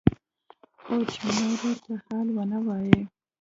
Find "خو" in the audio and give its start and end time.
0.81-0.93